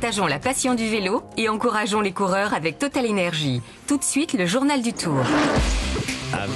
[0.00, 3.62] Partageons la passion du vélo et encourageons les coureurs avec Total Énergie.
[3.88, 5.24] Tout de suite, le journal du Tour.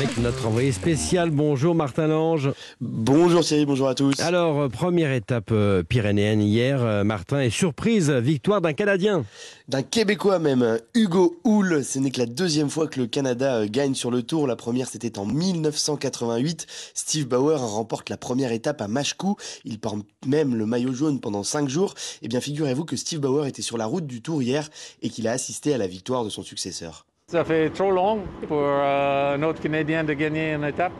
[0.02, 2.50] Avec notre envoyé spécial, bonjour Martin Lange.
[2.80, 4.18] Bonjour Thierry, bonjour à tous.
[4.18, 9.24] Alors, euh, première étape euh, pyrénéenne hier, euh, Martin, et surprise, victoire d'un Canadien.
[9.68, 11.84] D'un Québécois même, Hugo Hull.
[11.84, 14.48] Ce n'est que la deuxième fois que le Canada gagne sur le tour.
[14.48, 16.66] La première, c'était en 1988.
[16.94, 19.36] Steve Bauer remporte la première étape à Mashkou.
[19.64, 21.94] Il porte même le maillot jaune pendant cinq jours.
[22.22, 24.68] Eh bien, figurez-vous que Steve Bauer était sur la route du tour hier
[25.00, 27.06] et qu'il a assisté à la victoire de son successeur.
[27.32, 30.92] Ça fait trop long pour euh, un autre Canadien de gagner une étape.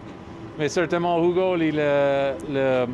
[0.59, 2.86] Mais certainement, Hugo, il est le,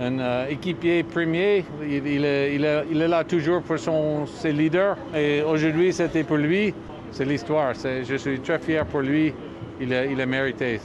[0.00, 1.64] un euh, équipier premier.
[1.82, 2.24] Il, est, il,
[2.64, 4.96] est, il, est, là toujours pour son, ses leaders.
[5.16, 6.72] Et aujourd'hui, c'était pour lui.
[7.10, 7.72] C'est l'histoire.
[7.74, 9.34] Je suis très fier pour lui.
[9.80, 10.78] Il a, a mérité.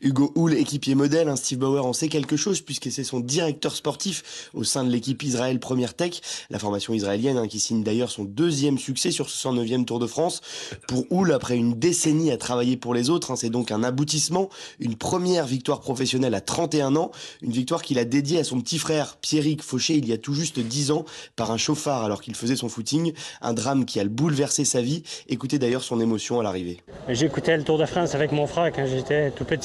[0.00, 3.74] Hugo Hull, équipier modèle, hein, Steve Bauer en sait quelque chose puisque c'est son directeur
[3.74, 8.10] sportif au sein de l'équipe Israël Première Tech, la formation israélienne hein, qui signe d'ailleurs
[8.10, 10.40] son deuxième succès sur ce 109e Tour de France.
[10.88, 14.48] Pour Hull, après une décennie à travailler pour les autres, hein, c'est donc un aboutissement,
[14.80, 17.10] une première victoire professionnelle à 31 ans,
[17.42, 20.34] une victoire qu'il a dédiée à son petit frère Pierrick Fauché il y a tout
[20.34, 21.04] juste 10 ans
[21.36, 25.02] par un chauffard alors qu'il faisait son footing, un drame qui a bouleversé sa vie.
[25.28, 26.80] Écoutez d'ailleurs son émotion à l'arrivée.
[27.08, 29.61] J'écoutais le Tour de France avec mon frère quand j'étais tout petit.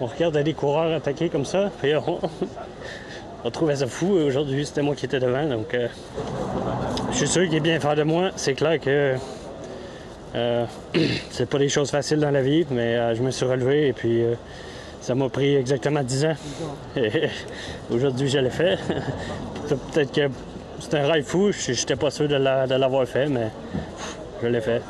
[0.00, 2.20] On regarde des coureurs attaquer comme ça, puis on,
[3.44, 4.12] on trouvait ça fou.
[4.12, 5.88] Aujourd'hui, c'était moi qui étais devant, donc euh,
[7.12, 8.30] je suis sûr qu'il est bien fier de moi.
[8.36, 9.16] C'est clair que
[10.34, 10.66] euh,
[11.30, 13.92] c'est pas des choses faciles dans la vie, mais euh, je me suis relevé et
[13.92, 14.34] puis euh,
[15.00, 16.36] ça m'a pris exactement 10 ans.
[17.90, 18.78] Aujourd'hui, je l'ai fait.
[19.68, 20.28] Peut-être que
[20.80, 22.34] c'est un rêve fou, j'étais pas sûr de
[22.74, 23.48] l'avoir fait, mais
[24.42, 24.82] je l'ai fait.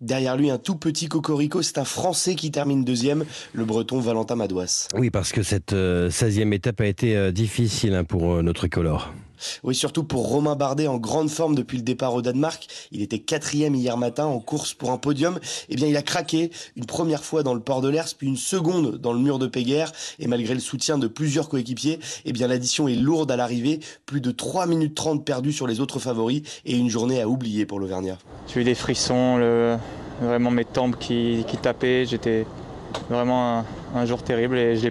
[0.00, 4.36] Derrière lui, un tout petit cocorico, c'est un Français qui termine deuxième, le Breton Valentin
[4.36, 4.86] Madouas.
[4.94, 8.68] Oui, parce que cette euh, 16e étape a été euh, difficile hein, pour euh, notre
[8.68, 9.12] color.
[9.62, 12.66] Oui, surtout pour Romain Bardet en grande forme depuis le départ au Danemark.
[12.92, 15.38] Il était quatrième hier matin en course pour un podium.
[15.68, 18.36] Eh bien, il a craqué une première fois dans le port de l'Ers, puis une
[18.36, 19.92] seconde dans le mur de Péguerre.
[20.18, 23.80] Et malgré le soutien de plusieurs coéquipiers, eh bien, l'addition est lourde à l'arrivée.
[24.06, 27.66] Plus de 3 minutes 30 perdues sur les autres favoris et une journée à oublier
[27.66, 28.18] pour l'Auvergnat.
[28.46, 29.38] J'ai eu des frissons,
[30.20, 32.04] vraiment mes tempes qui, tapaient.
[32.06, 32.46] J'étais
[33.10, 33.64] vraiment
[33.94, 34.88] un, jour terrible et je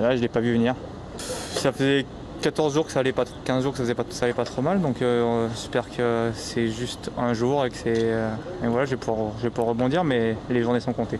[0.00, 0.74] là, je l'ai pas vu venir.
[1.18, 2.04] Ça faisait
[2.42, 4.44] 14 jours que ça allait pas, 15 jours que ça, faisait pas, ça allait pas
[4.44, 8.30] trop mal, donc euh, j'espère que c'est juste un jour et que c'est, euh,
[8.62, 11.18] et voilà, je vais, pouvoir, je vais pouvoir rebondir, mais les journées sont comptées.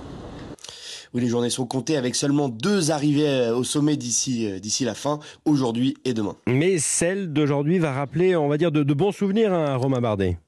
[1.15, 5.21] Oui, les journées sont comptées avec seulement deux arrivées au sommet d'ici d'ici la fin,
[5.45, 6.37] aujourd'hui et demain.
[6.47, 10.01] Mais celle d'aujourd'hui va rappeler, on va dire, de, de bons souvenirs à hein, Romain
[10.01, 10.39] Bardet.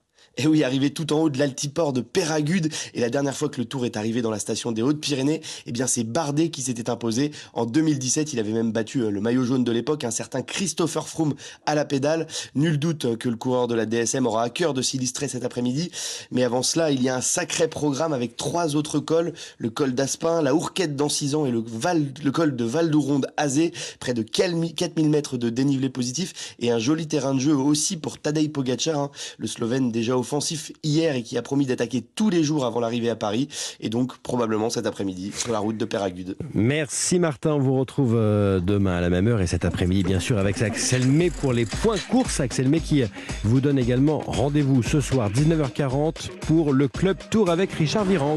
[0.41, 2.73] Et oui, arrivé tout en haut de l'altiport de Péragude.
[2.95, 5.73] Et la dernière fois que le Tour est arrivé dans la station des Hautes-Pyrénées, eh
[5.73, 7.33] bien, c'est Bardet qui s'était imposé.
[7.55, 11.35] En 2017, il avait même battu le maillot jaune de l'époque, un certain Christopher Froome
[11.67, 12.29] à la pédale.
[12.55, 15.91] Nul doute que le coureur de la DSM aura à cœur de s'illustrer cet après-midi.
[16.31, 19.33] Mais avant cela, il y a un sacré programme avec trois autres cols.
[19.59, 23.73] Le col d'Aspin, la Hourquette d'Ancizan et le, Val, le col de Val d'Ouronde Azé.
[23.99, 28.19] Près de 4000 mètres de dénivelé positif et un joli terrain de jeu aussi pour
[28.19, 32.29] Tadej Pogacar, hein, le Slovène déjà au offensif hier et qui a promis d'attaquer tous
[32.29, 33.49] les jours avant l'arrivée à Paris
[33.81, 36.37] et donc probablement cet après-midi sur la route de Péragude.
[36.53, 40.37] Merci Martin, on vous retrouve demain à la même heure et cet après-midi bien sûr
[40.37, 42.41] avec Axel May pour les points courses.
[42.41, 43.03] Axel May qui
[43.43, 48.37] vous donne également rendez-vous ce soir 19h40 pour le Club Tour avec Richard Virand.